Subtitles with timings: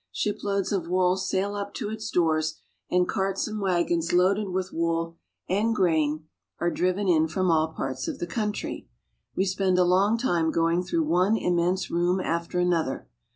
[0.11, 2.57] Shiploads of wool sail up to its doors,
[2.89, 5.15] and carts and wagons loaded with wool
[5.47, 6.27] and grain
[6.59, 8.87] are driven in from all parts of the country.
[9.35, 13.07] We spend a long time going through one immense room after another.